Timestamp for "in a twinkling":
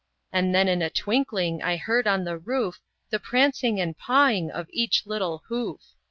0.67-1.61